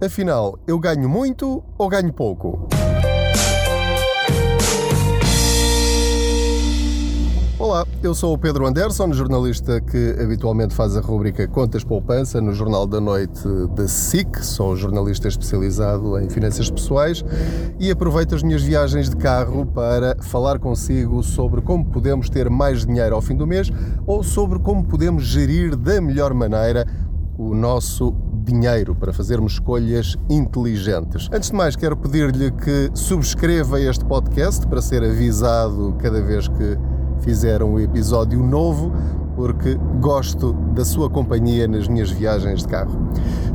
Afinal, 0.00 0.56
eu 0.64 0.78
ganho 0.78 1.08
muito 1.08 1.60
ou 1.76 1.88
ganho 1.88 2.12
pouco? 2.12 2.68
Olá, 7.58 7.84
eu 8.00 8.14
sou 8.14 8.32
o 8.32 8.38
Pedro 8.38 8.64
Anderson, 8.64 9.12
jornalista 9.12 9.80
que 9.80 10.14
habitualmente 10.22 10.72
faz 10.72 10.96
a 10.96 11.00
rubrica 11.00 11.48
Contas 11.48 11.82
Poupança 11.82 12.40
no 12.40 12.54
Jornal 12.54 12.86
da 12.86 13.00
Noite 13.00 13.42
da 13.74 13.88
SIC. 13.88 14.38
Sou 14.44 14.76
jornalista 14.76 15.26
especializado 15.26 16.16
em 16.20 16.30
finanças 16.30 16.70
pessoais 16.70 17.24
e 17.80 17.90
aproveito 17.90 18.36
as 18.36 18.44
minhas 18.44 18.62
viagens 18.62 19.10
de 19.10 19.16
carro 19.16 19.66
para 19.66 20.16
falar 20.22 20.60
consigo 20.60 21.24
sobre 21.24 21.60
como 21.60 21.84
podemos 21.84 22.30
ter 22.30 22.48
mais 22.48 22.86
dinheiro 22.86 23.16
ao 23.16 23.20
fim 23.20 23.34
do 23.34 23.48
mês 23.48 23.68
ou 24.06 24.22
sobre 24.22 24.60
como 24.60 24.84
podemos 24.84 25.24
gerir 25.24 25.74
da 25.74 26.00
melhor 26.00 26.32
maneira 26.32 26.86
o 27.36 27.52
nosso 27.52 28.12
dinheiro 28.48 28.94
para 28.94 29.12
fazermos 29.12 29.52
escolhas 29.52 30.16
inteligentes. 30.28 31.28
Antes 31.30 31.50
de 31.50 31.56
mais, 31.56 31.76
quero 31.76 31.96
pedir-lhe 31.96 32.50
que 32.50 32.90
subscreva 32.94 33.78
este 33.80 34.04
podcast 34.04 34.66
para 34.66 34.80
ser 34.80 35.04
avisado 35.04 35.94
cada 35.98 36.22
vez 36.22 36.48
que 36.48 36.78
fizer 37.20 37.62
um 37.62 37.78
episódio 37.78 38.42
novo, 38.42 38.90
porque 39.36 39.78
gosto 40.00 40.52
da 40.74 40.84
sua 40.84 41.10
companhia 41.10 41.68
nas 41.68 41.86
minhas 41.88 42.10
viagens 42.10 42.62
de 42.62 42.68
carro. 42.68 42.98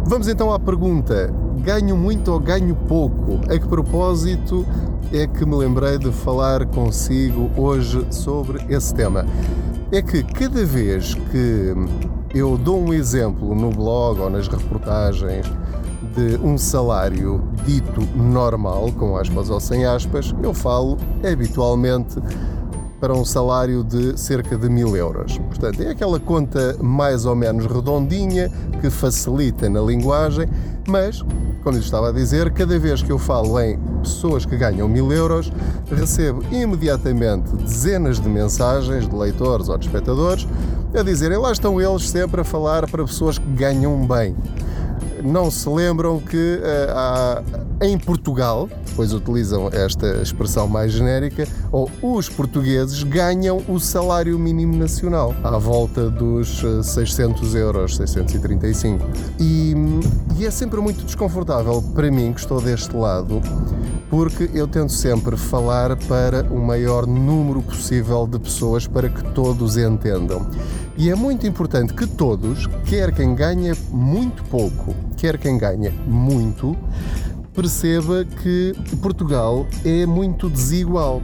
Vamos 0.06 0.28
então 0.28 0.54
à 0.54 0.60
pergunta: 0.60 1.34
ganho 1.64 1.98
muito 1.98 2.32
ou 2.32 2.40
ganho 2.40 2.76
pouco? 2.88 3.40
A 3.50 3.58
que 3.58 3.68
propósito 3.68 4.66
é 5.12 5.26
que 5.26 5.46
me 5.46 5.56
lembrei 5.56 5.98
de 5.98 6.12
falar 6.12 6.66
consigo 6.68 7.50
hoje 7.58 8.06
sobre 8.12 8.64
esse 8.70 8.94
tema? 8.94 9.26
É 9.92 10.02
que 10.02 10.24
cada 10.24 10.64
vez 10.64 11.16
que 11.32 11.74
eu 12.34 12.58
dou 12.58 12.80
um 12.80 12.94
exemplo 12.94 13.54
no 13.54 13.70
blog 13.70 14.20
ou 14.20 14.30
nas 14.30 14.48
reportagens 14.48 15.46
de 16.16 16.38
um 16.44 16.58
salário 16.58 17.44
dito 17.66 18.02
normal, 18.16 18.92
com 18.98 19.16
aspas 19.16 19.50
ou 19.50 19.60
sem 19.60 19.86
aspas, 19.86 20.34
eu 20.42 20.54
falo 20.54 20.98
habitualmente 21.24 22.20
para 23.00 23.14
um 23.14 23.26
salário 23.26 23.84
de 23.84 24.18
cerca 24.18 24.58
de 24.58 24.70
mil 24.70 24.96
euros. 24.96 25.38
Portanto, 25.38 25.82
é 25.82 25.90
aquela 25.90 26.20
conta 26.20 26.78
mais 26.82 27.26
ou 27.26 27.36
menos 27.36 27.66
redondinha 27.66 28.50
que 28.80 28.90
facilita 28.90 29.70
na 29.70 29.82
linguagem, 29.82 30.48
mas, 30.88 31.22
como 31.64 31.78
eu 31.78 31.82
estava 31.82 32.10
a 32.10 32.12
dizer, 32.12 32.52
cada 32.52 32.80
vez 32.80 33.02
que 33.02 33.12
eu 33.12 33.20
falo 33.20 33.60
em 33.60 33.78
pessoas 34.04 34.46
que 34.46 34.56
ganham 34.56 34.88
mil 34.88 35.12
euros, 35.12 35.52
recebo 35.90 36.44
imediatamente 36.52 37.56
dezenas 37.56 38.20
de 38.20 38.30
mensagens 38.30 39.08
de 39.08 39.16
leitores 39.16 39.70
ou 39.70 39.78
de 39.78 39.88
espectadores 39.88 40.48
a 40.94 41.02
dizerem 41.02 41.38
lá 41.38 41.52
estão 41.52 41.82
eles 41.82 42.08
sempre 42.10 42.42
a 42.42 42.44
falar 42.44 42.88
para 42.90 43.04
pessoas 43.04 43.40
que 43.40 43.48
ganham 43.48 44.06
bem. 44.06 44.36
Não 45.24 45.50
se 45.50 45.68
lembram 45.68 46.20
que 46.20 46.58
uh, 46.58 46.92
há 46.94 47.44
em 47.82 47.98
Portugal, 47.98 48.70
pois 48.96 49.14
utilizam 49.14 49.70
esta 49.72 50.22
expressão 50.22 50.68
mais 50.68 50.92
genérica, 50.92 51.48
ou 51.72 51.90
os 52.02 52.30
portugueses 52.30 53.04
ganham 53.04 53.62
o 53.68 53.80
salário 53.80 54.38
mínimo 54.38 54.76
nacional, 54.76 55.34
à 55.44 55.58
volta 55.58 56.10
dos 56.10 56.62
600 56.84 57.56
eh, 57.56 57.60
euros, 57.60 57.98
635. 57.98 59.06
E, 59.40 59.74
e 60.38 60.46
é 60.46 60.52
sempre 60.52 60.80
muito 60.80 61.04
desconfortável 61.04 61.84
para 61.94 62.10
mim, 62.12 62.34
que 62.34 62.40
estou 62.40 62.62
deste 62.62 62.96
lado, 62.96 63.42
porque 64.14 64.48
eu 64.54 64.68
tento 64.68 64.92
sempre 64.92 65.36
falar 65.36 65.98
para 66.06 66.44
o 66.44 66.60
maior 66.64 67.08
número 67.08 67.64
possível 67.64 68.28
de 68.28 68.38
pessoas 68.38 68.86
para 68.86 69.10
que 69.10 69.24
todos 69.32 69.76
entendam. 69.76 70.48
E 70.96 71.10
é 71.10 71.16
muito 71.16 71.48
importante 71.48 71.96
que 71.96 72.06
todos, 72.06 72.68
quer 72.86 73.12
quem 73.12 73.34
ganha 73.34 73.76
muito 73.90 74.44
pouco, 74.44 74.94
quer 75.18 75.40
quem 75.40 75.58
ganha 75.58 75.92
muito, 76.06 76.78
perceba 77.56 78.24
que 78.24 78.76
Portugal 79.02 79.66
é 79.84 80.06
muito 80.06 80.48
desigual. 80.48 81.20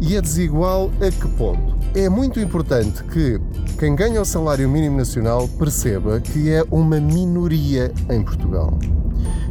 E 0.00 0.16
é 0.16 0.22
desigual 0.22 0.90
a 1.06 1.10
que 1.10 1.28
ponto? 1.36 1.76
É 1.94 2.08
muito 2.08 2.40
importante 2.40 3.04
que 3.04 3.38
quem 3.78 3.94
ganha 3.94 4.22
o 4.22 4.24
salário 4.24 4.66
mínimo 4.66 4.96
nacional 4.96 5.46
perceba 5.46 6.20
que 6.20 6.48
é 6.48 6.64
uma 6.70 6.98
minoria 6.98 7.92
em 8.08 8.22
Portugal. 8.22 8.78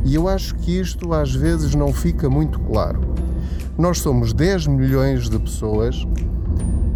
E 0.05 0.15
eu 0.15 0.27
acho 0.27 0.55
que 0.55 0.79
isto 0.79 1.13
às 1.13 1.33
vezes 1.33 1.75
não 1.75 1.91
fica 1.91 2.29
muito 2.29 2.59
claro. 2.59 3.01
Nós 3.77 3.99
somos 3.99 4.33
10 4.33 4.67
milhões 4.67 5.29
de 5.29 5.37
pessoas 5.37 6.07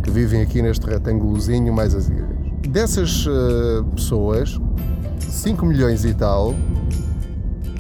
que 0.04 0.10
vivem 0.10 0.42
aqui 0.42 0.62
neste 0.62 0.86
retângulozinho 0.86 1.74
mais 1.74 1.94
as 1.94 2.10
ilhas. 2.10 2.30
Dessas 2.68 3.26
uh, 3.28 3.84
pessoas, 3.96 4.60
5 5.20 5.66
milhões 5.66 6.06
e 6.06 6.14
tal 6.14 6.56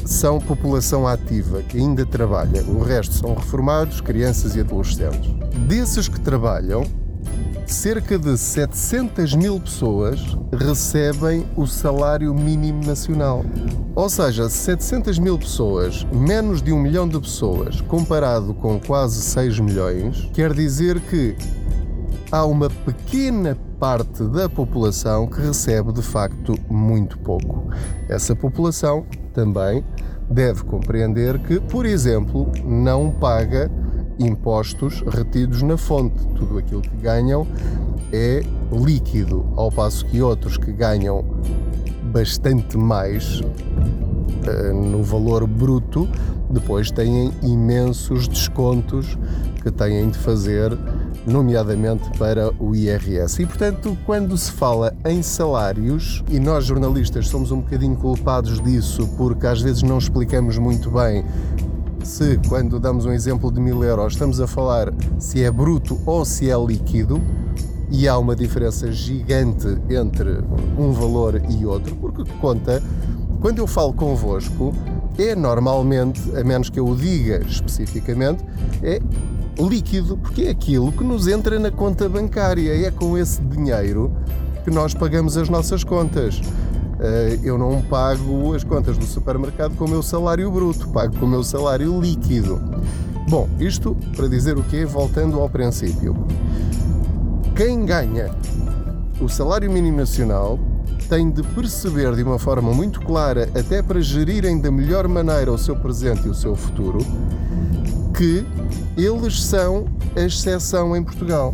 são 0.06 0.40
população 0.40 1.08
ativa 1.08 1.62
que 1.62 1.78
ainda 1.78 2.06
trabalha, 2.06 2.62
o 2.64 2.84
resto 2.84 3.16
são 3.16 3.34
reformados, 3.34 4.02
crianças 4.02 4.56
e 4.56 4.60
adolescentes. 4.60 5.32
Desses 5.68 6.10
que 6.10 6.20
trabalham, 6.20 6.84
cerca 7.66 8.18
de 8.18 8.38
700 8.38 9.36
mil 9.36 9.60
pessoas 9.60 10.20
recebem 10.52 11.46
o 11.56 11.66
salário 11.66 12.34
mínimo 12.34 12.86
nacional. 12.86 13.44
Ou 13.96 14.10
seja, 14.10 14.50
700 14.50 15.20
mil 15.20 15.38
pessoas, 15.38 16.06
menos 16.12 16.62
de 16.62 16.72
um 16.72 16.80
milhão 16.80 17.08
de 17.08 17.20
pessoas, 17.20 17.82
comparado 17.82 18.54
com 18.54 18.80
quase 18.80 19.22
6 19.22 19.60
milhões, 19.60 20.30
quer 20.34 20.54
dizer 20.54 21.00
que 21.02 21.36
há 22.32 22.46
uma 22.46 22.70
pequena 22.70 23.58
parte 23.80 24.24
da 24.24 24.48
população 24.48 25.28
que 25.28 25.42
recebe 25.42 25.92
de 25.92 26.02
facto 26.02 26.56
muito 26.70 27.18
pouco. 27.20 27.70
Essa 28.08 28.36
população 28.36 29.06
também 29.34 29.84
deve 30.30 30.64
compreender 30.64 31.40
que, 31.40 31.60
por 31.60 31.86
exemplo, 31.86 32.50
não 32.64 33.12
paga 33.12 33.70
impostos 34.22 35.04
retidos 35.08 35.62
na 35.62 35.78
fonte. 35.78 36.26
Tudo 36.36 36.58
aquilo 36.58 36.82
que 36.82 36.96
ganham 36.98 37.48
é 38.12 38.44
líquido, 38.72 39.46
ao 39.56 39.72
passo 39.72 40.06
que 40.06 40.22
outros 40.22 40.58
que 40.58 40.72
ganham 40.72 41.24
bastante 42.12 42.78
mais 42.78 43.40
uh, 43.40 44.74
no 44.74 45.04
valor 45.04 45.48
bruto, 45.48 46.08
depois 46.50 46.92
têm 46.92 47.32
imensos 47.42 48.28
descontos 48.28 49.18
que 49.64 49.72
têm 49.72 50.10
de 50.10 50.18
fazer 50.18 50.78
nomeadamente 51.26 52.10
para 52.18 52.52
o 52.60 52.76
IRS. 52.76 53.42
E, 53.42 53.46
portanto, 53.46 53.98
quando 54.06 54.36
se 54.38 54.52
fala 54.52 54.94
em 55.06 55.22
salários, 55.22 56.24
e 56.30 56.40
nós 56.40 56.66
jornalistas 56.66 57.28
somos 57.28 57.52
um 57.52 57.62
bocadinho 57.62 57.96
culpados 57.96 58.60
disso, 58.62 59.08
porque 59.18 59.46
às 59.46 59.62
vezes 59.62 59.84
não 59.84 59.98
explicamos 59.98 60.58
muito 60.58 60.90
bem 60.90 61.24
se, 62.04 62.40
quando 62.48 62.80
damos 62.80 63.06
um 63.06 63.12
exemplo 63.12 63.52
de 63.52 63.60
mil 63.60 63.84
euros, 63.84 64.14
estamos 64.14 64.40
a 64.40 64.48
falar 64.48 64.94
se 65.20 65.44
é 65.44 65.52
bruto 65.52 66.00
ou 66.06 66.26
se 66.26 66.50
é 66.50 66.58
líquido, 66.58 67.22
e 67.90 68.08
há 68.08 68.18
uma 68.18 68.36
diferença 68.36 68.92
gigante 68.92 69.68
entre 69.90 70.40
um 70.78 70.94
valor 70.94 71.42
e 71.50 71.66
outro, 71.66 71.96
porque 71.98 72.24
conta, 72.40 72.82
quando 73.42 73.60
eu 73.60 73.68
falo 73.68 73.94
convosco, 73.94 74.74
é 75.18 75.36
normalmente, 75.36 76.22
a 76.36 76.44
menos 76.44 76.70
que 76.70 76.80
eu 76.80 76.88
o 76.88 76.96
diga 76.96 77.42
especificamente, 77.46 78.44
é 78.82 79.02
líquido, 79.60 80.18
porque 80.18 80.44
é 80.44 80.50
aquilo 80.50 80.92
que 80.92 81.04
nos 81.04 81.28
entra 81.28 81.60
na 81.60 81.70
conta 81.70 82.08
bancária 82.08 82.74
é 82.88 82.90
com 82.90 83.18
esse 83.18 83.42
dinheiro 83.42 84.12
que 84.64 84.72
nós 84.72 84.94
pagamos 84.94 85.36
as 85.36 85.50
nossas 85.50 85.84
contas. 85.84 86.40
Eh, 87.04 87.40
eu 87.44 87.58
não 87.58 87.82
pago 87.82 88.54
as 88.54 88.64
contas 88.64 88.96
do 88.96 89.06
supermercado 89.06 89.76
com 89.76 89.86
o 89.86 89.90
meu 89.90 90.04
salário 90.04 90.52
bruto, 90.52 90.88
pago 90.90 91.18
com 91.18 91.26
o 91.26 91.30
meu 91.30 91.44
salário 91.44 92.00
líquido. 92.00 92.62
Bom, 93.28 93.50
isto 93.60 93.98
para 94.16 94.28
dizer 94.28 94.56
o 94.56 94.64
quê? 94.64 94.86
Voltando 94.86 95.40
ao 95.40 95.50
princípio. 95.50 96.16
Quem 97.56 97.86
ganha 97.86 98.30
o 99.20 99.28
salário 99.28 99.72
mínimo 99.72 99.98
nacional 99.98 100.60
tem 101.10 101.30
de 101.30 101.42
perceber 101.42 102.16
de 102.16 102.24
uma 102.24 102.38
forma 102.38 102.72
muito 102.72 103.02
clara, 103.02 103.50
até 103.56 103.82
para 103.82 104.00
gerirem 104.00 104.62
da 104.62 104.72
melhor 104.72 105.08
maneira 105.08 105.52
o 105.52 105.58
seu 105.58 105.76
presente 105.76 106.28
e 106.28 106.30
o 106.30 106.36
seu 106.36 106.56
futuro, 106.56 107.00
que 108.16 108.46
eles 108.96 109.42
são 109.44 109.86
a 110.16 110.22
exceção 110.22 110.96
em 110.96 111.04
Portugal. 111.04 111.54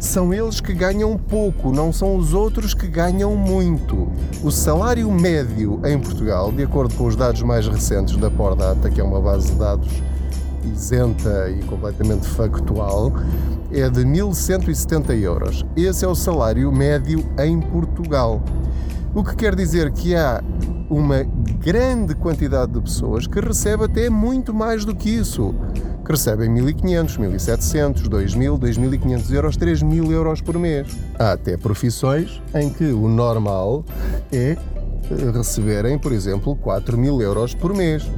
São 0.00 0.32
eles 0.32 0.62
que 0.62 0.72
ganham 0.72 1.14
pouco, 1.18 1.70
não 1.70 1.92
são 1.92 2.16
os 2.16 2.32
outros 2.32 2.72
que 2.72 2.88
ganham 2.88 3.36
muito. 3.36 4.08
O 4.42 4.50
salário 4.50 5.10
médio 5.12 5.78
em 5.84 6.00
Portugal, 6.00 6.50
de 6.50 6.62
acordo 6.62 6.94
com 6.94 7.04
os 7.04 7.14
dados 7.14 7.42
mais 7.42 7.68
recentes 7.68 8.16
da 8.16 8.30
Pordata, 8.30 8.88
que 8.88 8.98
é 8.98 9.04
uma 9.04 9.20
base 9.20 9.52
de 9.52 9.58
dados 9.58 9.90
isenta 10.64 11.50
e 11.50 11.62
completamente 11.64 12.26
factual, 12.26 13.12
é 13.70 13.90
de 13.90 14.00
1.170 14.00 15.20
euros. 15.20 15.66
Esse 15.76 16.06
é 16.06 16.08
o 16.08 16.14
salário 16.14 16.72
médio 16.72 17.22
em 17.38 17.60
Portugal. 17.60 18.42
O 19.14 19.22
que 19.22 19.36
quer 19.36 19.54
dizer 19.54 19.92
que 19.92 20.16
há 20.16 20.42
uma 20.88 21.24
grande 21.62 22.14
quantidade 22.14 22.72
de 22.72 22.80
pessoas 22.80 23.26
que 23.26 23.38
recebe 23.38 23.84
até 23.84 24.08
muito 24.08 24.54
mais 24.54 24.86
do 24.86 24.94
que 24.94 25.10
isso 25.10 25.54
recebem 26.10 26.50
1.500, 26.50 27.18
1.700, 27.18 28.08
2.000, 28.08 28.58
2.500 28.58 29.32
euros, 29.32 29.56
3.000 29.56 30.10
euros 30.10 30.40
por 30.40 30.58
mês. 30.58 30.88
Há 31.18 31.32
até 31.32 31.56
profissões 31.56 32.42
em 32.54 32.68
que 32.68 32.84
o 32.84 33.08
normal 33.08 33.84
é 34.32 34.56
receberem, 35.34 35.98
por 35.98 36.12
exemplo, 36.12 36.54
4 36.56 36.96
mil 36.96 37.20
euros 37.20 37.54
por 37.54 37.74
mês. 37.74 38.08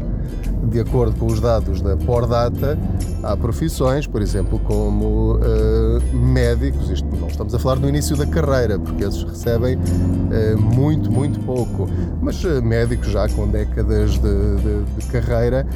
De 0.65 0.81
acordo 0.81 1.19
com 1.19 1.27
os 1.27 1.41
dados 1.41 1.81
da 1.81 1.97
Pordata, 1.97 2.79
há 3.23 3.37
profissões, 3.37 4.07
por 4.07 4.23
exemplo, 4.23 4.61
como 4.61 5.37
uh, 5.37 6.17
médicos, 6.17 6.89
isto 6.89 7.09
não 7.17 7.27
estamos 7.27 7.55
a 7.55 7.59
falar 7.59 7.77
no 7.77 7.89
início 7.89 8.17
da 8.17 8.27
carreira, 8.27 8.79
porque 8.79 9.03
esses 9.03 9.25
recebem 9.25 9.77
uh, 9.77 10.61
muito, 10.61 11.11
muito 11.11 11.41
pouco, 11.41 11.89
mas 12.21 12.43
uh, 12.45 12.63
médicos 12.63 13.09
já 13.09 13.29
com 13.29 13.49
décadas 13.49 14.13
de, 14.13 14.21
de, 14.21 14.85
de 14.99 15.07
carreira 15.07 15.67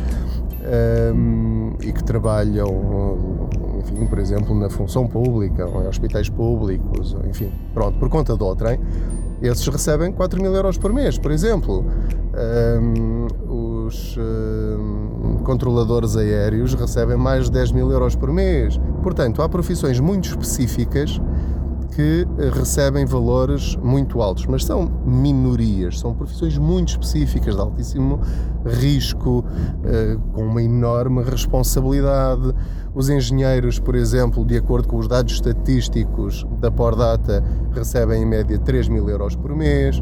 e 1.81 1.93
que 1.93 2.03
trabalham, 2.03 3.49
enfim, 3.79 4.07
por 4.07 4.19
exemplo, 4.19 4.55
na 4.55 4.69
função 4.69 5.07
pública, 5.07 5.67
ou 5.67 5.83
em 5.83 5.89
hospitais 5.89 6.29
públicos, 6.29 7.17
enfim, 7.29 7.51
pronto, 7.73 7.99
por 7.99 8.09
conta 8.09 8.37
de 8.37 8.43
outrem, 8.43 8.81
esses 9.43 9.67
recebem 9.69 10.13
4 10.13 10.41
mil 10.41 10.55
euros 10.55 10.79
por 10.79 10.93
mês, 10.93 11.19
por 11.19 11.31
exemplo. 11.31 11.85
Um, 12.81 13.27
os 13.87 14.17
um, 14.19 15.39
controladores 15.45 16.17
aéreos 16.17 16.75
recebem 16.75 17.17
mais 17.17 17.45
de 17.45 17.53
10 17.53 17.73
mil 17.73 17.91
euros 17.91 18.17
por 18.17 18.33
mês. 18.33 18.81
Portanto, 19.03 19.43
há 19.43 19.49
profissões 19.49 20.01
muito 20.01 20.29
específicas 20.29 21.21
que 21.87 22.27
recebem 22.53 23.05
valores 23.05 23.77
muito 23.77 24.21
altos, 24.21 24.47
mas 24.47 24.65
são 24.65 24.91
minorias, 25.05 26.01
são 26.01 26.15
profissões 26.15 26.59
muito 26.59 26.91
específicas, 26.91 27.55
de 27.55 27.61
altíssimo 27.61 28.21
risco, 28.65 29.45
eh, 29.85 30.17
com 30.33 30.43
uma 30.43 30.63
enorme 30.63 31.23
responsabilidade. 31.23 32.53
Os 32.95 33.09
engenheiros, 33.09 33.79
por 33.79 33.95
exemplo, 33.95 34.45
de 34.45 34.57
acordo 34.57 34.89
com 34.89 34.97
os 34.97 35.09
dados 35.09 35.35
estatísticos 35.35 36.47
da 36.61 36.71
Pordata, 36.71 37.45
recebem 37.73 38.23
em 38.23 38.27
média 38.27 38.59
3 38.59 38.89
mil 38.89 39.09
euros 39.09 39.37
por 39.37 39.55
mês. 39.55 40.01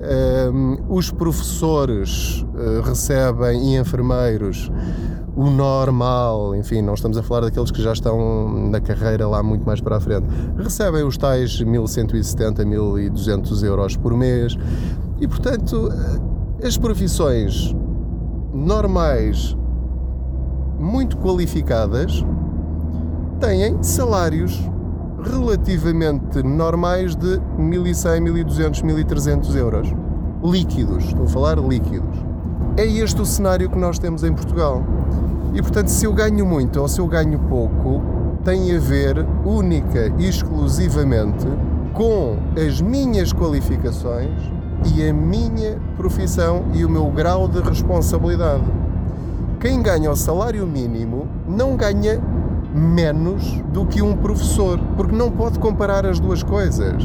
Eh, 0.00 0.50
os 0.88 1.10
professores 1.10 2.46
eh, 2.56 2.80
recebem 2.84 3.74
e 3.74 3.78
enfermeiros 3.78 4.70
o 5.38 5.50
normal, 5.50 6.52
enfim, 6.56 6.82
não 6.82 6.94
estamos 6.94 7.16
a 7.16 7.22
falar 7.22 7.42
daqueles 7.42 7.70
que 7.70 7.80
já 7.80 7.92
estão 7.92 8.68
na 8.70 8.80
carreira 8.80 9.28
lá 9.28 9.40
muito 9.40 9.64
mais 9.64 9.80
para 9.80 9.96
a 9.96 10.00
frente, 10.00 10.26
recebem 10.56 11.04
os 11.04 11.16
tais 11.16 11.60
1170, 11.60 12.64
1200 12.64 13.62
euros 13.62 13.96
por 13.96 14.14
mês 14.14 14.58
e, 15.20 15.28
portanto, 15.28 15.90
as 16.60 16.76
profissões 16.76 17.72
normais, 18.52 19.56
muito 20.76 21.16
qualificadas, 21.18 22.24
têm 23.38 23.80
salários 23.80 24.60
relativamente 25.22 26.42
normais 26.42 27.14
de 27.14 27.40
1100, 27.56 28.20
1200, 28.20 28.82
1300 28.82 29.54
euros. 29.54 29.88
Líquidos, 30.42 31.04
estou 31.04 31.26
a 31.26 31.28
falar 31.28 31.58
líquidos. 31.58 32.18
É 32.76 32.84
este 32.84 33.20
o 33.20 33.24
cenário 33.24 33.70
que 33.70 33.78
nós 33.78 34.00
temos 34.00 34.24
em 34.24 34.32
Portugal. 34.32 34.84
E 35.54 35.62
portanto, 35.62 35.88
se 35.88 36.04
eu 36.04 36.12
ganho 36.12 36.44
muito 36.44 36.80
ou 36.80 36.88
se 36.88 37.00
eu 37.00 37.06
ganho 37.06 37.38
pouco, 37.48 38.02
tem 38.44 38.74
a 38.74 38.78
ver 38.78 39.24
única 39.44 40.12
e 40.18 40.28
exclusivamente 40.28 41.46
com 41.92 42.36
as 42.56 42.80
minhas 42.80 43.32
qualificações 43.32 44.30
e 44.94 45.08
a 45.08 45.12
minha 45.12 45.78
profissão 45.96 46.64
e 46.72 46.84
o 46.84 46.88
meu 46.88 47.06
grau 47.10 47.48
de 47.48 47.60
responsabilidade. 47.60 48.64
Quem 49.60 49.82
ganha 49.82 50.10
o 50.10 50.16
salário 50.16 50.66
mínimo 50.66 51.26
não 51.48 51.76
ganha 51.76 52.20
menos 52.72 53.60
do 53.72 53.84
que 53.86 54.00
um 54.00 54.16
professor, 54.16 54.78
porque 54.96 55.16
não 55.16 55.30
pode 55.30 55.58
comparar 55.58 56.06
as 56.06 56.20
duas 56.20 56.42
coisas. 56.42 57.02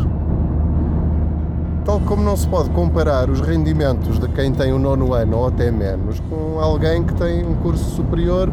Tal 1.85 1.99
como 1.99 2.23
não 2.23 2.37
se 2.37 2.47
pode 2.47 2.69
comparar 2.69 3.29
os 3.29 3.41
rendimentos 3.41 4.17
de 4.17 4.27
quem 4.29 4.53
tem 4.53 4.71
o 4.71 4.79
nono 4.79 5.13
ano 5.13 5.37
ou 5.37 5.47
até 5.47 5.69
menos 5.69 6.21
com 6.29 6.57
alguém 6.59 7.03
que 7.03 7.13
tem 7.13 7.45
um 7.45 7.55
curso 7.55 7.95
superior 7.95 8.49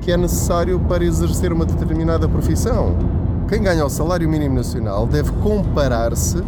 que 0.00 0.12
é 0.12 0.16
necessário 0.16 0.80
para 0.80 1.04
exercer 1.04 1.52
uma 1.52 1.66
determinada 1.66 2.28
profissão. 2.28 2.96
Quem 3.48 3.62
ganha 3.62 3.84
o 3.84 3.90
salário 3.90 4.28
mínimo 4.28 4.54
nacional 4.54 5.06
deve 5.06 5.32
comparar-se 5.32 6.42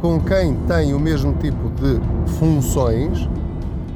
com 0.00 0.18
quem 0.20 0.54
tem 0.66 0.92
o 0.92 0.98
mesmo 0.98 1.32
tipo 1.34 1.70
de 1.70 2.00
funções 2.38 3.28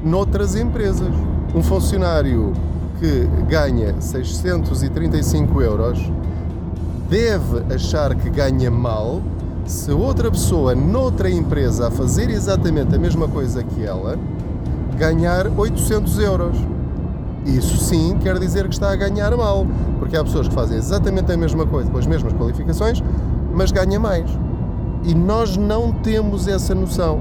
noutras 0.05 0.55
empresas. 0.55 1.13
Um 1.55 1.63
funcionário 1.63 2.53
que 3.01 3.27
ganha 3.49 3.95
635 4.01 5.61
euros 5.61 5.99
deve 7.09 7.75
achar 7.75 8.15
que 8.15 8.31
ganha 8.31 8.71
mal 8.71 9.21
se 9.65 9.93
outra 9.93 10.31
pessoa 10.31 10.75
noutra 10.75 11.31
empresa 11.31 11.89
a 11.89 11.91
fazer 11.91 12.31
exatamente 12.31 12.95
a 12.95 12.99
mesma 12.99 13.29
coisa 13.29 13.63
que 13.63 13.85
ela 13.85 14.19
ganhar 14.97 15.47
800 15.57 16.19
euros. 16.19 16.57
Isso 17.45 17.77
sim 17.79 18.17
quer 18.21 18.39
dizer 18.39 18.69
que 18.69 18.75
está 18.75 18.93
a 18.93 18.97
ganhar 18.97 19.37
mal, 19.37 19.67
porque 19.99 20.17
há 20.17 20.23
pessoas 20.23 20.49
que 20.49 20.55
fazem 20.55 20.79
exatamente 20.79 21.33
a 21.33 21.37
mesma 21.37 21.67
coisa, 21.67 21.91
com 21.91 21.99
as 21.99 22.07
mesmas 22.07 22.33
qualificações, 22.35 23.03
mas 23.53 23.73
ganha 23.73 23.99
mais. 23.99 24.31
E 25.03 25.15
nós 25.15 25.57
não 25.57 25.93
temos 25.93 26.47
essa 26.47 26.75
noção. 26.75 27.21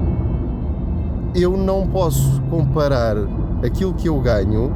Eu 1.34 1.56
não 1.56 1.86
posso 1.86 2.40
comparar 2.50 3.16
aquilo 3.64 3.94
que 3.94 4.08
eu 4.08 4.20
ganho 4.20 4.70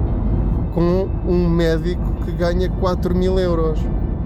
com 0.74 1.08
um 1.28 1.48
médico 1.48 2.02
que 2.24 2.32
ganha 2.32 2.68
4 2.68 3.14
mil 3.14 3.38
euros, 3.38 3.78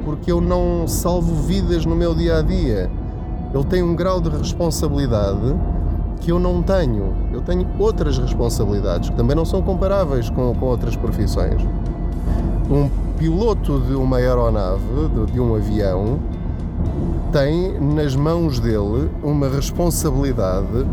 porque 0.04 0.32
eu 0.32 0.40
não 0.40 0.88
salvo 0.88 1.34
vidas 1.42 1.84
no 1.84 1.94
meu 1.94 2.14
dia 2.14 2.38
a 2.38 2.42
dia 2.42 2.90
ele 3.52 3.64
tem 3.64 3.82
um 3.82 3.94
grau 3.94 4.20
de 4.20 4.28
responsabilidade 4.30 5.54
que 6.20 6.30
eu 6.30 6.38
não 6.38 6.62
tenho. 6.62 7.14
Eu 7.32 7.40
tenho 7.40 7.66
outras 7.78 8.18
responsabilidades 8.18 9.10
que 9.10 9.16
também 9.16 9.34
não 9.34 9.44
são 9.44 9.62
comparáveis 9.62 10.30
com, 10.30 10.54
com 10.54 10.66
outras 10.66 10.94
profissões. 10.94 11.60
Um 12.70 12.88
piloto 13.18 13.80
de 13.80 13.94
uma 13.94 14.18
aeronave, 14.18 14.80
de, 15.14 15.32
de 15.32 15.40
um 15.40 15.54
avião, 15.54 16.18
tem 17.32 17.78
nas 17.80 18.14
mãos 18.14 18.60
dele 18.60 19.10
uma 19.22 19.48
responsabilidade 19.48 20.86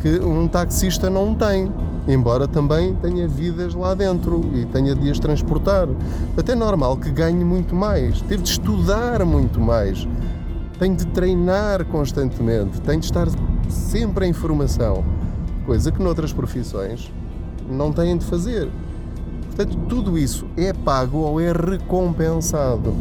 que 0.00 0.20
um 0.20 0.48
taxista 0.48 1.08
não 1.08 1.34
tem, 1.34 1.70
embora 2.08 2.48
também 2.48 2.94
tenha 2.96 3.28
vidas 3.28 3.74
lá 3.74 3.94
dentro 3.94 4.40
e 4.54 4.64
tenha 4.66 4.94
de 4.94 5.10
as 5.10 5.18
transportar. 5.18 5.88
Até 6.36 6.54
normal 6.54 6.96
que 6.96 7.10
ganhe 7.10 7.44
muito 7.44 7.74
mais, 7.74 8.20
teve 8.22 8.42
de 8.42 8.50
estudar 8.50 9.24
muito 9.24 9.60
mais 9.60 10.06
tem 10.78 10.94
de 10.94 11.06
treinar 11.08 11.84
constantemente, 11.86 12.80
tem 12.80 12.98
de 12.98 13.06
estar 13.06 13.28
sempre 13.68 14.26
em 14.26 14.32
formação, 14.32 15.04
coisa 15.64 15.92
que 15.92 16.02
noutras 16.02 16.32
profissões 16.32 17.12
não 17.68 17.92
têm 17.92 18.16
de 18.16 18.24
fazer. 18.24 18.70
Portanto, 19.46 19.76
tudo 19.88 20.18
isso 20.18 20.46
é 20.56 20.72
pago 20.72 21.18
ou 21.18 21.40
é 21.40 21.52
recompensado. 21.52 22.94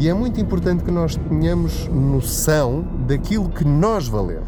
E 0.00 0.08
é 0.08 0.14
muito 0.14 0.40
importante 0.40 0.84
que 0.84 0.92
nós 0.92 1.16
tenhamos 1.16 1.88
noção 1.88 2.84
daquilo 3.06 3.48
que 3.48 3.64
nós 3.64 4.06
valemos. 4.06 4.46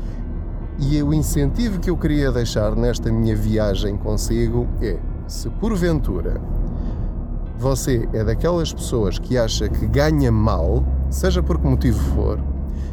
E 0.79 1.03
o 1.03 1.13
incentivo 1.13 1.81
que 1.81 1.91
eu 1.91 1.97
queria 1.97 2.31
deixar 2.31 2.75
nesta 2.77 3.11
minha 3.13 3.35
viagem 3.37 3.97
consigo 3.97 4.67
é: 4.81 4.97
se 5.27 5.51
porventura 5.51 6.41
você 7.59 8.09
é 8.15 8.25
daquelas 8.25 8.73
pessoas 8.73 9.19
que 9.19 9.37
acha 9.37 9.69
que 9.69 9.87
ganha 9.87 10.33
mal, 10.33 10.83
seja 11.11 11.43
por 11.43 11.59
que 11.59 11.67
motivo 11.67 11.99
for, 12.15 12.41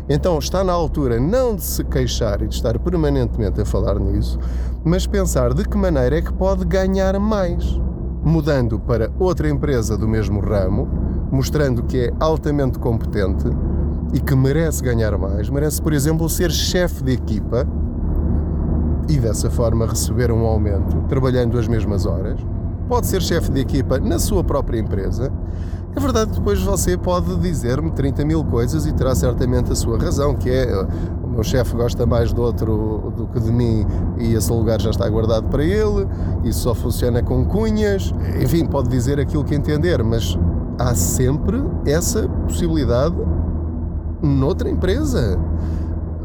então 0.09 0.37
está 0.39 0.63
na 0.63 0.73
altura 0.73 1.19
não 1.19 1.55
de 1.55 1.63
se 1.63 1.83
queixar 1.83 2.41
e 2.41 2.47
de 2.47 2.55
estar 2.55 2.79
permanentemente 2.79 3.59
a 3.59 3.65
falar 3.65 3.99
nisso, 3.99 4.39
mas 4.83 5.05
pensar 5.05 5.53
de 5.53 5.67
que 5.67 5.77
maneira 5.77 6.17
é 6.17 6.21
que 6.21 6.31
pode 6.31 6.63
ganhar 6.65 7.19
mais, 7.19 7.79
mudando 8.23 8.79
para 8.79 9.11
outra 9.19 9.49
empresa 9.49 9.97
do 9.97 10.07
mesmo 10.07 10.39
ramo, 10.39 10.87
mostrando 11.31 11.83
que 11.83 11.97
é 11.97 12.13
altamente 12.19 12.79
competente 12.79 13.47
e 14.13 14.19
que 14.19 14.35
merece 14.35 14.81
ganhar 14.81 15.17
mais, 15.17 15.49
merece, 15.49 15.81
por 15.81 15.91
exemplo, 15.91 16.29
ser 16.29 16.51
chefe 16.51 17.03
de 17.03 17.13
equipa 17.13 17.67
e 19.09 19.17
dessa 19.17 19.49
forma 19.49 19.85
receber 19.85 20.31
um 20.31 20.45
aumento, 20.45 21.01
trabalhando 21.07 21.57
as 21.57 21.67
mesmas 21.67 22.05
horas. 22.05 22.39
Pode 22.87 23.07
ser 23.07 23.21
chefe 23.21 23.51
de 23.51 23.59
equipa 23.59 23.99
na 23.99 24.17
sua 24.17 24.43
própria 24.43 24.79
empresa 24.79 25.31
é 25.97 25.99
verdade, 25.99 26.31
depois 26.33 26.61
você 26.61 26.95
pode 26.95 27.35
dizer-me 27.37 27.89
30 27.89 28.23
mil 28.23 28.43
coisas 28.43 28.85
e 28.85 28.93
terá 28.93 29.15
certamente 29.15 29.71
a 29.71 29.75
sua 29.75 29.97
razão, 29.97 30.35
que 30.35 30.47
é 30.47 30.71
o 31.23 31.27
meu 31.27 31.43
chefe 31.43 31.75
gosta 31.75 32.05
mais 32.05 32.31
do 32.31 32.43
outro 32.43 33.11
do 33.17 33.25
que 33.25 33.39
de 33.39 33.51
mim 33.51 33.83
e 34.19 34.35
esse 34.35 34.51
lugar 34.51 34.79
já 34.79 34.91
está 34.91 35.09
guardado 35.09 35.47
para 35.49 35.63
ele, 35.63 36.07
isso 36.43 36.59
só 36.59 36.75
funciona 36.75 37.23
com 37.23 37.43
cunhas. 37.45 38.13
Enfim, 38.39 38.67
pode 38.67 38.89
dizer 38.89 39.19
aquilo 39.19 39.43
que 39.43 39.55
entender, 39.55 40.03
mas 40.03 40.37
há 40.77 40.93
sempre 40.93 41.63
essa 41.83 42.29
possibilidade 42.47 43.15
noutra 44.21 44.69
empresa. 44.69 45.39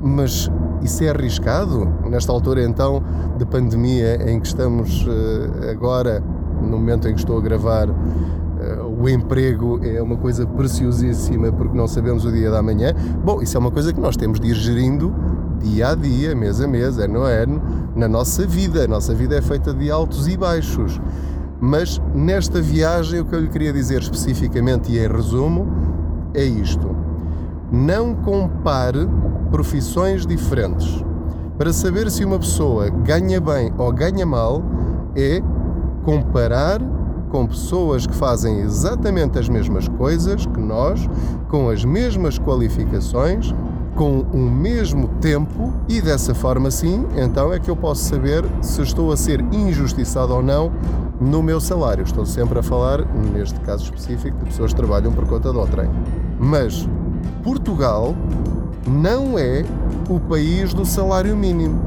Mas 0.03 0.51
isso 0.83 1.03
é 1.03 1.09
arriscado 1.09 1.89
nesta 2.11 2.31
altura 2.31 2.63
então 2.63 3.03
de 3.39 3.47
pandemia 3.47 4.31
em 4.31 4.39
que 4.39 4.49
estamos 4.49 5.07
eh, 5.09 5.71
agora, 5.71 6.23
no 6.61 6.77
momento 6.77 7.09
em 7.09 7.15
que 7.15 7.21
estou 7.21 7.39
a 7.39 7.41
gravar 7.41 7.89
o 9.03 9.09
emprego 9.09 9.81
é 9.83 10.01
uma 10.01 10.17
coisa 10.17 10.47
preciosíssima 10.47 11.51
porque 11.51 11.77
não 11.77 11.89
sabemos 11.89 12.25
o 12.25 12.31
dia 12.31 12.53
da 12.53 12.63
manhã. 12.63 12.95
Bom, 13.25 13.43
isso 13.43 13.57
é 13.57 13.61
uma 13.61 13.71
coisa 13.73 13.93
que 13.93 14.01
nós 14.01 14.17
temos 14.17 14.39
de 14.39 14.47
ir 14.47 14.55
gerindo 14.55 15.13
dia 15.59 15.89
a 15.89 15.95
dia, 15.97 16.37
mês 16.37 16.61
a 16.61 16.69
mês, 16.69 16.99
ano 16.99 17.25
a 17.25 17.29
ano, 17.29 17.61
na 17.97 18.07
nossa 18.07 18.47
vida. 18.47 18.85
A 18.85 18.87
nossa 18.87 19.13
vida 19.13 19.37
é 19.37 19.43
feita 19.43 19.75
de 19.75 19.91
altos 19.91 20.29
e 20.29 20.37
baixos. 20.37 21.01
Mas 21.61 22.01
nesta 22.15 22.63
viagem, 22.63 23.21
o 23.21 23.25
que 23.25 23.35
eu 23.35 23.41
lhe 23.41 23.49
queria 23.49 23.73
dizer 23.73 24.01
especificamente 24.03 24.93
e 24.93 25.05
em 25.05 25.09
resumo 25.09 25.67
é 26.33 26.45
isto: 26.45 26.95
não 27.73 28.15
compare 28.15 29.09
profissões 29.51 30.25
diferentes. 30.25 31.05
Para 31.59 31.73
saber 31.73 32.09
se 32.09 32.25
uma 32.25 32.39
pessoa 32.39 32.89
ganha 32.89 33.41
bem 33.41 33.73
ou 33.77 33.93
ganha 33.93 34.25
mal, 34.25 34.63
é 35.17 35.43
comparar 36.05 36.81
com 37.33 37.47
pessoas 37.47 38.07
que 38.07 38.15
fazem 38.15 38.61
exatamente 38.61 39.39
as 39.39 39.49
mesmas 39.49 39.89
coisas 39.89 40.45
que 40.45 40.61
nós, 40.61 41.09
com 41.49 41.71
as 41.71 41.83
mesmas 41.83 42.39
qualificações, 42.39 43.55
com 43.95 44.21
o 44.21 44.39
mesmo 44.39 45.09
tempo 45.21 45.73
e 45.89 46.03
dessa 46.03 46.35
forma 46.35 46.71
sim, 46.71 47.07
então 47.17 47.51
é 47.51 47.59
que 47.59 47.71
eu 47.71 47.77
posso 47.77 48.05
saber 48.05 48.45
se 48.61 48.83
estou 48.83 49.11
a 49.11 49.17
ser 49.17 49.41
injustiçado 49.51 50.35
ou 50.35 50.43
não 50.43 50.71
no 51.19 51.43
meu 51.43 51.59
salário. 51.59 52.05
Estou 52.05 52.27
sempre 52.27 52.59
a 52.59 52.63
falar, 52.63 53.01
neste 53.33 53.59
caso 53.61 53.85
específico, 53.85 54.37
de 54.37 54.45
pessoas 54.45 54.73
que 54.73 54.77
trabalham 54.77 55.11
por 55.11 55.27
conta 55.27 55.51
de 55.51 55.57
outrem. 55.57 55.89
Mas 56.39 56.87
Portugal 57.43 58.15
não 58.87 59.39
é 59.39 59.65
o 60.11 60.21
país 60.21 60.75
do 60.75 60.85
salário 60.85 61.35
mínimo. 61.35 61.81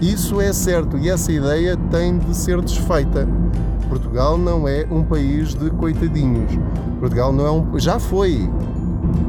Isso 0.00 0.40
é 0.40 0.52
certo 0.52 0.98
e 0.98 1.08
essa 1.08 1.30
ideia 1.30 1.76
tem 1.88 2.18
de 2.18 2.36
ser 2.36 2.60
desfeita. 2.60 3.28
Portugal 3.92 4.38
não 4.38 4.66
é 4.66 4.86
um 4.90 5.04
país 5.04 5.54
de 5.54 5.68
coitadinhos. 5.72 6.58
Portugal 6.98 7.30
não 7.30 7.46
é 7.46 7.50
um. 7.50 7.78
Já 7.78 7.98
foi. 7.98 8.50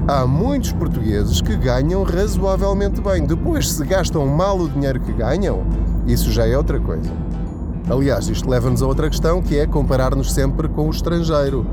Há 0.07 0.25
muitos 0.25 0.71
portugueses 0.71 1.41
que 1.41 1.53
ganham 1.57 2.01
razoavelmente 2.03 3.01
bem. 3.01 3.25
Depois, 3.25 3.69
se 3.69 3.83
gastam 3.83 4.25
mal 4.25 4.57
o 4.57 4.69
dinheiro 4.69 5.01
que 5.01 5.11
ganham, 5.11 5.65
isso 6.07 6.31
já 6.31 6.47
é 6.47 6.57
outra 6.57 6.79
coisa. 6.79 7.11
Aliás, 7.89 8.29
isto 8.29 8.49
leva-nos 8.49 8.81
a 8.81 8.87
outra 8.87 9.09
questão 9.09 9.41
que 9.41 9.59
é 9.59 9.67
comparar-nos 9.67 10.31
sempre 10.31 10.69
com 10.69 10.87
o 10.87 10.91
estrangeiro. 10.91 11.65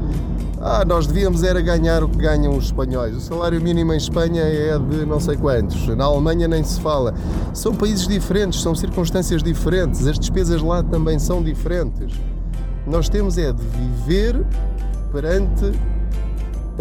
Ah, 0.61 0.85
nós 0.85 1.07
devíamos 1.07 1.45
era 1.45 1.61
ganhar 1.61 2.03
o 2.03 2.09
que 2.09 2.19
ganham 2.19 2.57
os 2.57 2.65
espanhóis. 2.65 3.17
O 3.17 3.21
salário 3.21 3.63
mínimo 3.63 3.93
em 3.93 3.99
Espanha 3.99 4.43
é 4.43 4.77
de 4.77 5.07
não 5.07 5.21
sei 5.21 5.37
quantos. 5.37 5.87
Na 5.97 6.07
Alemanha 6.07 6.49
nem 6.49 6.65
se 6.65 6.81
fala. 6.81 7.15
São 7.55 7.73
países 7.73 8.09
diferentes, 8.09 8.61
são 8.61 8.75
circunstâncias 8.75 9.45
diferentes. 9.45 10.05
As 10.09 10.19
despesas 10.19 10.61
lá 10.61 10.83
também 10.83 11.21
são 11.21 11.41
diferentes. 11.41 12.13
Nós 12.87 13.09
temos 13.09 13.39
é 13.39 13.53
de 13.53 13.63
viver 13.63 14.45
perante 15.13 15.73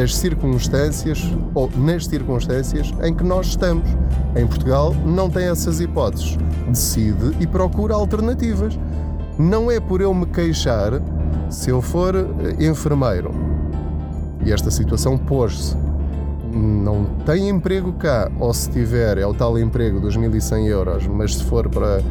as 0.02 0.16
circunstâncias 0.16 1.22
ou 1.54 1.70
nas 1.76 2.06
circunstâncias 2.06 2.94
em 3.04 3.14
que 3.14 3.24
nós 3.24 3.48
estamos. 3.48 3.90
Em 4.36 4.48
Portugal 4.48 4.94
não 5.06 5.30
tem 5.30 5.48
essas 5.48 5.80
hipóteses. 5.80 6.38
Decide 6.68 7.36
e 7.40 7.48
procura 7.48 7.96
alternativas. 7.96 8.80
Não 9.38 9.70
é 9.70 9.80
por 9.80 10.02
eu 10.02 10.14
me 10.14 10.26
queixar 10.26 11.02
se 11.50 11.70
eu 11.70 11.82
for 11.82 12.16
eh, 12.16 12.66
enfermeiro 12.66 13.50
e 14.46 14.52
esta 14.52 14.72
situação 14.72 15.18
pôs-se. 15.18 15.76
Não 16.52 17.06
tem 17.26 17.50
emprego 17.50 17.94
cá, 17.94 18.32
ou 18.40 18.54
se 18.54 18.70
tiver, 18.72 19.18
é 19.18 19.26
o 19.26 19.34
tal 19.34 19.58
emprego 19.60 20.00
dos 20.00 20.18
1.100 20.18 20.66
euros, 20.66 21.08
mas 21.08 21.36
se 21.36 21.44
for 21.44 21.70
para, 21.70 22.02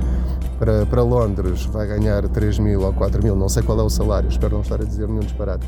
para, 0.58 0.84
para 0.86 1.02
Londres 1.02 1.64
vai 1.66 1.86
ganhar 1.86 2.28
3 2.28 2.58
mil 2.58 2.82
ou 2.82 2.92
4 2.92 3.22
mil, 3.22 3.36
não 3.36 3.48
sei 3.48 3.62
qual 3.62 3.78
é 3.78 3.82
o 3.82 3.88
salário, 3.88 4.28
espero 4.28 4.54
não 4.54 4.62
estar 4.62 4.80
a 4.80 4.84
dizer 4.84 5.06
nenhum 5.08 5.20
disparate. 5.20 5.66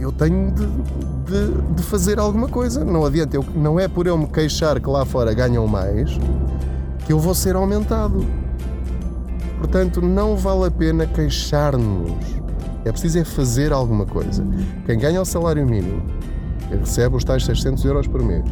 Eu 0.00 0.12
tenho 0.12 0.52
de, 0.52 0.66
de, 0.66 1.74
de 1.74 1.82
fazer 1.82 2.18
alguma 2.20 2.48
coisa, 2.48 2.84
não 2.84 3.04
adianta, 3.04 3.36
eu, 3.36 3.44
não 3.54 3.80
é 3.80 3.88
por 3.88 4.06
eu 4.06 4.16
me 4.16 4.28
queixar 4.28 4.80
que 4.80 4.88
lá 4.88 5.04
fora 5.04 5.34
ganham 5.34 5.66
mais 5.66 6.16
que 7.04 7.12
eu 7.12 7.18
vou 7.18 7.34
ser 7.34 7.56
aumentado. 7.56 8.24
Portanto, 9.58 10.00
não 10.00 10.36
vale 10.36 10.66
a 10.66 10.70
pena 10.70 11.04
queixar-nos. 11.04 12.12
É 12.84 12.92
preciso 12.92 13.18
é 13.18 13.24
fazer 13.24 13.72
alguma 13.72 14.06
coisa. 14.06 14.44
Quem 14.86 14.98
ganha 14.98 15.20
o 15.20 15.24
salário 15.24 15.66
mínimo 15.66 16.02
recebe 16.70 17.16
os 17.16 17.24
tais 17.24 17.44
600 17.44 17.84
euros 17.84 18.06
por 18.06 18.22
mês 18.22 18.44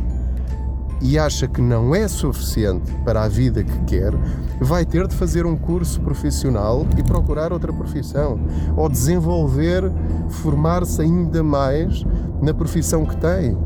e 1.00 1.18
acha 1.18 1.46
que 1.46 1.60
não 1.60 1.94
é 1.94 2.08
suficiente 2.08 2.92
para 3.04 3.22
a 3.22 3.28
vida 3.28 3.62
que 3.62 3.78
quer, 3.84 4.12
vai 4.60 4.84
ter 4.84 5.06
de 5.06 5.14
fazer 5.14 5.44
um 5.44 5.56
curso 5.56 6.00
profissional 6.00 6.86
e 6.96 7.02
procurar 7.02 7.52
outra 7.52 7.72
profissão 7.72 8.40
ou 8.76 8.88
desenvolver, 8.88 9.90
formar-se 10.28 11.02
ainda 11.02 11.42
mais 11.42 12.04
na 12.40 12.54
profissão 12.54 13.04
que 13.04 13.16
tem, 13.16 13.56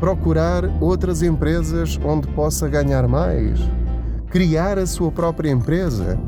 procurar 0.00 0.64
outras 0.80 1.22
empresas 1.22 1.98
onde 2.04 2.26
possa 2.28 2.68
ganhar 2.68 3.06
mais, 3.06 3.60
criar 4.30 4.78
a 4.78 4.86
sua 4.86 5.12
própria 5.12 5.50
empresa. 5.50 6.18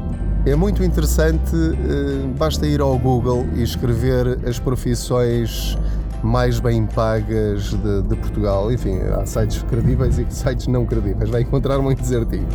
É 0.46 0.54
muito 0.54 0.84
interessante, 0.84 1.56
eh, 1.56 2.28
basta 2.38 2.66
ir 2.66 2.82
ao 2.82 2.98
Google 2.98 3.46
e 3.56 3.62
escrever 3.62 4.38
as 4.46 4.58
profissões 4.58 5.78
mais 6.24 6.58
bem 6.58 6.86
pagas 6.86 7.64
de, 7.64 8.02
de, 8.02 8.16
Portugal. 8.16 8.72
Enfim, 8.72 8.98
há 9.00 9.26
sites 9.26 9.62
credíveis 9.62 10.18
e 10.18 10.26
sites 10.32 10.66
não 10.66 10.86
credíveis. 10.86 11.28
Vai 11.28 11.42
encontrar 11.42 11.78
muitos 11.78 12.12
artigos. 12.12 12.54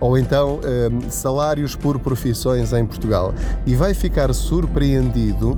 Ou 0.00 0.18
então, 0.18 0.58
um, 0.60 1.10
salários 1.10 1.76
por 1.76 1.98
profissões 2.00 2.72
em 2.72 2.84
Portugal. 2.84 3.32
E 3.64 3.74
vai 3.74 3.94
ficar 3.94 4.34
surpreendido. 4.34 5.56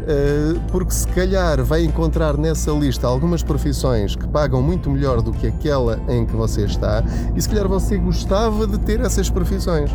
Uh, 0.00 0.58
porque 0.72 0.92
se 0.92 1.06
calhar 1.08 1.62
vai 1.62 1.84
encontrar 1.84 2.36
nessa 2.36 2.72
lista 2.72 3.06
algumas 3.06 3.42
profissões 3.42 4.16
que 4.16 4.26
pagam 4.26 4.62
muito 4.62 4.90
melhor 4.90 5.20
do 5.20 5.30
que 5.30 5.46
aquela 5.46 6.00
em 6.08 6.24
que 6.24 6.34
você 6.34 6.64
está, 6.64 7.04
e 7.36 7.40
se 7.40 7.46
calhar 7.48 7.68
você 7.68 7.98
gostava 7.98 8.66
de 8.66 8.78
ter 8.78 9.00
essas 9.02 9.28
profissões 9.28 9.90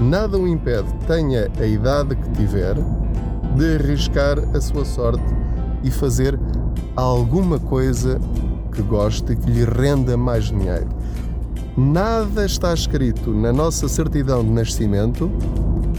nada 0.00 0.38
o 0.38 0.48
impede, 0.48 0.88
tenha 1.06 1.48
a 1.60 1.66
idade 1.66 2.16
que 2.16 2.30
tiver, 2.30 2.74
de 3.54 3.74
arriscar 3.74 4.38
a 4.56 4.60
sua 4.60 4.84
sorte 4.84 5.22
e 5.82 5.90
fazer 5.90 6.38
alguma 6.96 7.58
coisa 7.58 8.20
que 8.72 8.82
goste 8.82 9.36
que 9.36 9.50
lhe 9.50 9.64
renda 9.64 10.16
mais 10.16 10.44
dinheiro. 10.44 10.88
Nada 11.76 12.44
está 12.44 12.74
escrito 12.74 13.32
na 13.32 13.52
nossa 13.52 13.88
certidão 13.88 14.42
de 14.42 14.50
nascimento 14.50 15.30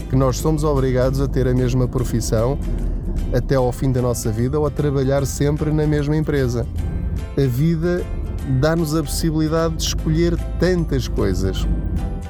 que 0.08 0.16
nós 0.16 0.38
somos 0.38 0.64
obrigados 0.64 1.20
a 1.20 1.28
ter 1.28 1.48
a 1.48 1.54
mesma 1.54 1.88
profissão 1.88 2.58
até 3.32 3.54
ao 3.54 3.72
fim 3.72 3.90
da 3.92 4.02
nossa 4.02 4.30
vida 4.30 4.58
ou 4.58 4.66
a 4.66 4.70
trabalhar 4.70 5.24
sempre 5.24 5.70
na 5.70 5.86
mesma 5.86 6.16
empresa. 6.16 6.66
A 7.36 7.46
vida 7.46 8.04
dá-nos 8.60 8.94
a 8.94 9.02
possibilidade 9.02 9.76
de 9.76 9.82
escolher 9.84 10.36
tantas 10.58 11.06
coisas 11.06 11.66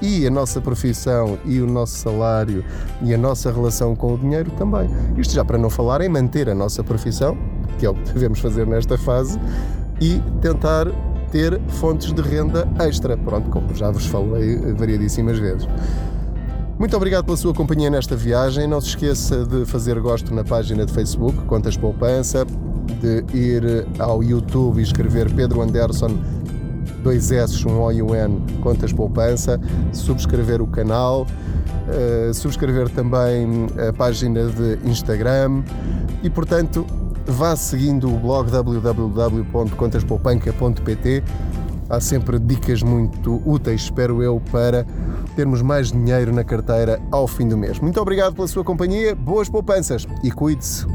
e 0.03 0.27
a 0.27 0.31
nossa 0.31 0.61
profissão 0.61 1.39
e 1.45 1.61
o 1.61 1.67
nosso 1.67 1.97
salário 1.97 2.65
e 3.03 3.15
a 3.15 3.19
nossa 3.19 3.53
relação 3.53 3.95
com 3.95 4.15
o 4.15 4.19
dinheiro 4.19 4.51
também. 4.53 4.89
Isto 5.17 5.35
já 5.35 5.45
para 5.45 5.59
não 5.59 5.71
falar 5.71 6.01
em 6.01 6.09
manter 6.09 6.49
a 6.49 6.55
nossa 6.55 6.83
profissão, 6.83 7.37
que 7.79 7.87
é 7.87 7.91
o 7.91 7.95
que 7.95 8.13
devemos 8.13 8.39
fazer 8.41 8.67
nesta 8.67 8.97
fase, 8.99 9.39
e 10.01 10.21
tentar 10.41 10.87
ter 11.31 11.61
fontes 11.69 12.13
de 12.13 12.23
renda 12.23 12.69
extra. 12.81 13.17
Pronto, 13.17 13.51
como 13.51 13.75
já 13.75 13.91
vos 13.91 14.07
falei 14.07 14.57
variadíssimas 14.75 15.39
vezes. 15.39 15.69
Muito 16.79 16.97
obrigado 16.97 17.27
pela 17.27 17.37
sua 17.37 17.53
companhia 17.53 17.91
nesta 17.91 18.17
viagem. 18.17 18.67
Não 18.67 18.81
se 18.81 18.89
esqueça 18.89 19.45
de 19.45 19.67
fazer 19.67 20.01
gosto 20.01 20.35
na 20.35 20.43
página 20.43 20.87
de 20.87 20.93
Facebook, 20.93 21.37
Contas 21.43 21.77
Poupança, 21.77 22.47
de 23.01 23.25
ir 23.37 23.87
ao 23.99 24.23
YouTube 24.23 24.81
e 24.81 24.83
escrever 24.83 25.33
Pedro 25.33 25.61
Anderson 25.61 26.19
dois 27.03 27.33
S, 27.33 27.67
um 27.67 27.81
O 27.81 27.91
e 27.93 28.03
um 28.03 28.15
N, 28.15 28.43
Contas 28.63 28.93
Poupança, 28.93 29.59
subscrever 29.93 30.61
o 30.61 30.67
canal, 30.67 31.23
uh, 31.23 32.35
subscrever 32.35 32.91
também 32.91 33.69
a 33.89 33.93
página 33.93 34.45
de 34.47 34.79
Instagram 34.85 35.63
e, 36.23 36.31
portanto, 36.31 36.87
vá 37.27 37.57
seguindo 37.57 38.13
o 38.13 38.19
blog 38.19 38.51
www.contaspoupanca.pt. 38.51 41.23
Há 41.89 42.01
sempre 42.01 42.39
dicas 42.39 42.83
muito 42.83 43.41
úteis, 43.45 43.83
espero 43.83 44.23
eu, 44.23 44.41
para 44.53 44.87
termos 45.35 45.61
mais 45.61 45.91
dinheiro 45.91 46.33
na 46.33 46.45
carteira 46.45 47.01
ao 47.11 47.27
fim 47.27 47.49
do 47.49 47.57
mês. 47.57 47.81
Muito 47.81 48.01
obrigado 48.01 48.35
pela 48.35 48.47
sua 48.47 48.63
companhia, 48.63 49.13
boas 49.15 49.49
poupanças 49.49 50.07
e 50.23 50.31
cuide-se. 50.31 50.87